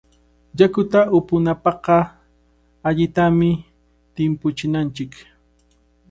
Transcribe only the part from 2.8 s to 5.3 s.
allitami timpuchinanchik.